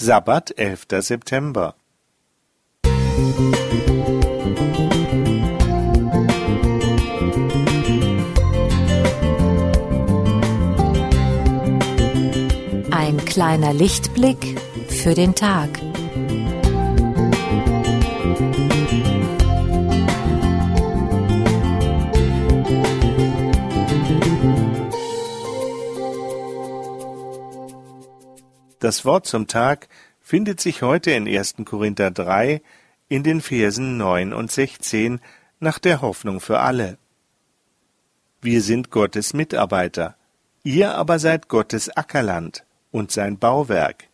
Sabbat, 0.00 0.56
11. 0.56 0.86
September. 1.00 1.74
Ein 12.92 13.16
kleiner 13.24 13.72
Lichtblick 13.72 14.60
für 14.88 15.14
den 15.14 15.34
Tag. 15.34 15.87
Das 28.78 29.04
Wort 29.04 29.26
zum 29.26 29.48
Tag 29.48 29.88
findet 30.20 30.60
sich 30.60 30.82
heute 30.82 31.10
in 31.10 31.26
1. 31.26 31.56
Korinther 31.64 32.12
3 32.12 32.62
in 33.08 33.24
den 33.24 33.40
Versen 33.40 33.96
9 33.96 34.32
und 34.32 34.52
16 34.52 35.20
nach 35.58 35.80
der 35.80 36.00
Hoffnung 36.00 36.40
für 36.40 36.60
alle. 36.60 36.98
Wir 38.40 38.62
sind 38.62 38.90
Gottes 38.90 39.32
Mitarbeiter, 39.32 40.16
ihr 40.62 40.94
aber 40.94 41.18
seid 41.18 41.48
Gottes 41.48 41.88
Ackerland 41.88 42.64
und 42.92 43.10
sein 43.10 43.38
Bauwerk. 43.38 44.04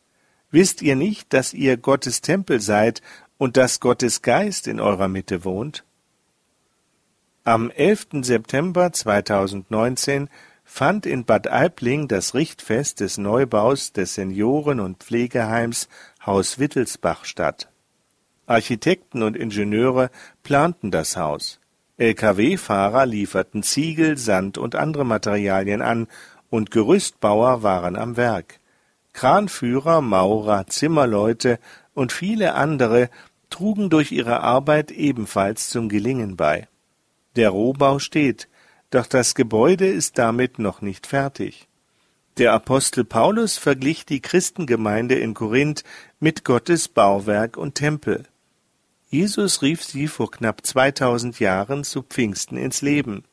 Wisst 0.51 0.81
ihr 0.81 0.97
nicht, 0.97 1.35
dass 1.35 1.53
ihr 1.53 1.77
Gottes 1.77 2.23
Tempel 2.23 2.61
seid 2.61 3.03
und 3.37 3.59
dass 3.59 3.81
Gottes 3.81 4.23
Geist 4.23 4.67
in 4.67 4.81
eurer 4.81 5.09
Mitte 5.09 5.45
wohnt? 5.45 5.85
Am 7.43 7.71
11. 7.71 8.23
September 8.23 8.93
2019 8.93 10.31
fand 10.65 11.07
in 11.07 11.25
Bad 11.25 11.47
Aibling 11.47 12.09
das 12.09 12.35
Richtfest 12.35 13.01
des 13.01 13.19
Neubaus 13.19 13.93
des 13.93 14.15
Senioren- 14.15 14.81
und 14.81 15.03
Pflegeheims 15.03 15.89
Haus 16.25 16.59
Wittelsbach 16.59 17.25
statt. 17.25 17.69
Architekten 18.47 19.23
und 19.23 19.37
Ingenieure 19.37 20.11
planten 20.43 20.91
das 20.91 21.17
Haus. 21.17 21.61
Lkw-Fahrer 21.97 23.07
lieferten 23.07 23.63
Ziegel, 23.63 24.19
Sand 24.19 24.59
und 24.59 24.75
andere 24.75 25.05
Materialien 25.05 25.81
an, 25.81 26.09
und 26.51 26.71
Gerüstbauer 26.71 27.63
waren 27.63 27.97
am 27.97 28.17
Werk. 28.17 28.61
Kranführer, 29.13 30.01
Maurer, 30.01 30.67
Zimmerleute 30.67 31.59
und 31.95 32.13
viele 32.13 32.55
andere 32.55 33.11
trugen 33.51 33.91
durch 33.91 34.13
ihre 34.13 34.41
Arbeit 34.41 34.91
ebenfalls 34.91 35.69
zum 35.69 35.89
Gelingen 35.89 36.37
bei. 36.37 36.69
Der 37.37 37.51
Rohbau 37.51 37.99
steht, 37.99 38.49
doch 38.95 39.07
das 39.07 39.35
Gebäude 39.35 39.87
ist 39.87 40.19
damit 40.19 40.59
noch 40.59 40.81
nicht 40.81 41.07
fertig. 41.07 41.67
Der 42.39 42.53
Apostel 42.53 43.05
Paulus 43.05 43.59
verglich 43.59 44.07
die 44.07 44.21
Christengemeinde 44.21 45.17
in 45.17 45.35
Korinth 45.35 45.85
mit 46.21 46.45
Gottes 46.45 46.89
Bauwerk 46.89 47.57
und 47.57 47.75
Tempel. 47.75 48.25
Jesus 49.11 49.63
rief 49.63 49.85
sie 49.85 50.09
vor 50.09 50.31
knapp 50.31 50.67
2000 50.67 51.39
Jahren 51.39 51.85
zu 51.85 52.03
Pfingsten 52.03 52.57
ins 52.57 52.83
Leben. 52.83 53.25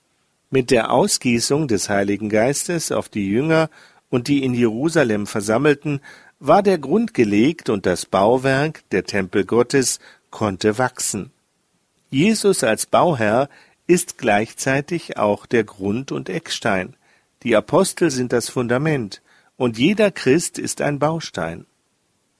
Mit 0.52 0.70
der 0.70 0.92
Ausgießung 0.92 1.68
des 1.68 1.90
Heiligen 1.90 2.30
Geistes 2.30 2.92
auf 2.92 3.10
die 3.10 3.28
Jünger 3.28 3.70
und 4.10 4.28
die 4.28 4.44
in 4.44 4.54
Jerusalem 4.54 5.26
versammelten, 5.26 6.02
war 6.40 6.62
der 6.62 6.78
Grund 6.78 7.14
gelegt 7.14 7.70
und 7.70 7.86
das 7.86 8.06
Bauwerk, 8.06 8.84
der 8.92 9.06
Tempel 9.06 9.46
Gottes, 9.46 10.00
konnte 10.30 10.78
wachsen. 10.78 11.32
Jesus 12.10 12.64
als 12.64 12.86
Bauherr 12.86 13.48
ist 13.92 14.18
gleichzeitig 14.18 15.18
auch 15.18 15.46
der 15.46 15.66
Grund 15.66 16.14
und 16.14 16.30
Eckstein. 16.30 16.96
Die 17.44 17.58
Apostel 17.58 18.10
sind 18.10 18.32
das 18.32 18.48
Fundament, 18.48 19.22
und 19.58 19.78
jeder 19.78 20.12
Christ 20.12 20.58
ist 20.58 20.80
ein 20.80 20.98
Baustein. 20.98 21.66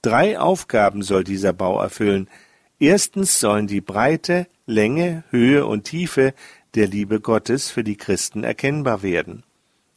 Drei 0.00 0.38
Aufgaben 0.38 1.02
soll 1.02 1.24
dieser 1.24 1.52
Bau 1.52 1.78
erfüllen. 1.78 2.28
Erstens 2.78 3.38
sollen 3.38 3.66
die 3.66 3.82
Breite, 3.82 4.46
Länge, 4.64 5.24
Höhe 5.28 5.66
und 5.66 5.84
Tiefe 5.84 6.32
der 6.74 6.88
Liebe 6.88 7.20
Gottes 7.20 7.70
für 7.70 7.84
die 7.84 7.96
Christen 7.96 8.44
erkennbar 8.44 9.02
werden. 9.02 9.44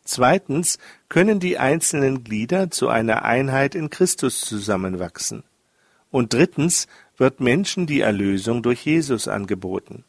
Zweitens 0.04 0.78
können 1.08 1.40
die 1.40 1.58
einzelnen 1.58 2.26
Glieder 2.26 2.70
zu 2.70 2.90
einer 2.90 3.24
Einheit 3.24 3.76
in 3.76 3.90
Christus 3.90 4.42
zusammenwachsen. 4.42 5.44
Und 6.12 6.34
drittens 6.34 6.88
wird 7.16 7.40
Menschen 7.40 7.88
die 7.88 8.02
Erlösung 8.02 8.62
durch 8.62 8.86
Jesus 8.86 9.30
angeboten. 9.30 10.04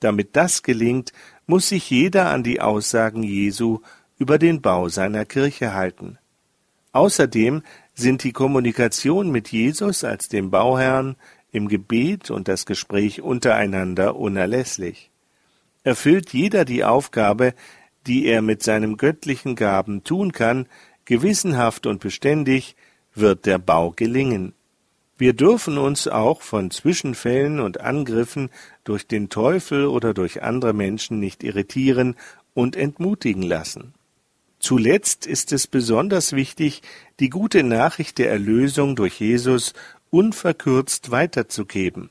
Damit 0.00 0.36
das 0.36 0.62
gelingt, 0.62 1.12
muss 1.46 1.68
sich 1.68 1.90
jeder 1.90 2.30
an 2.30 2.42
die 2.42 2.60
Aussagen 2.60 3.22
Jesu 3.22 3.80
über 4.18 4.38
den 4.38 4.60
Bau 4.60 4.88
seiner 4.88 5.24
Kirche 5.24 5.74
halten. 5.74 6.18
Außerdem 6.92 7.62
sind 7.94 8.24
die 8.24 8.32
Kommunikation 8.32 9.30
mit 9.30 9.48
Jesus 9.48 10.04
als 10.04 10.28
dem 10.28 10.50
Bauherrn 10.50 11.16
im 11.50 11.68
Gebet 11.68 12.30
und 12.30 12.48
das 12.48 12.66
Gespräch 12.66 13.22
untereinander 13.22 14.16
unerlässlich. 14.16 15.10
Erfüllt 15.84 16.32
jeder 16.32 16.64
die 16.64 16.84
Aufgabe, 16.84 17.54
die 18.06 18.26
er 18.26 18.42
mit 18.42 18.62
seinem 18.62 18.96
göttlichen 18.96 19.56
Gaben 19.56 20.04
tun 20.04 20.32
kann, 20.32 20.66
gewissenhaft 21.04 21.86
und 21.86 22.00
beständig, 22.00 22.76
wird 23.14 23.46
der 23.46 23.58
Bau 23.58 23.92
gelingen. 23.92 24.52
Wir 25.18 25.32
dürfen 25.32 25.78
uns 25.78 26.08
auch 26.08 26.42
von 26.42 26.70
Zwischenfällen 26.70 27.60
und 27.60 27.80
Angriffen 27.80 28.50
durch 28.84 29.06
den 29.06 29.30
Teufel 29.30 29.86
oder 29.86 30.12
durch 30.12 30.42
andere 30.42 30.74
Menschen 30.74 31.18
nicht 31.20 31.42
irritieren 31.42 32.16
und 32.52 32.76
entmutigen 32.76 33.42
lassen. 33.42 33.94
Zuletzt 34.58 35.26
ist 35.26 35.52
es 35.52 35.66
besonders 35.66 36.32
wichtig, 36.32 36.82
die 37.20 37.30
gute 37.30 37.62
Nachricht 37.62 38.18
der 38.18 38.30
Erlösung 38.30 38.96
durch 38.96 39.20
Jesus 39.20 39.72
unverkürzt 40.10 41.10
weiterzugeben. 41.10 42.10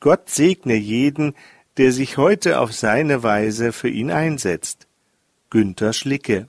Gott 0.00 0.28
segne 0.28 0.74
jeden, 0.74 1.34
der 1.76 1.92
sich 1.92 2.16
heute 2.16 2.60
auf 2.60 2.72
seine 2.72 3.22
Weise 3.22 3.72
für 3.72 3.88
ihn 3.88 4.10
einsetzt. 4.10 4.86
Günter 5.50 5.92
Schlicke 5.92 6.48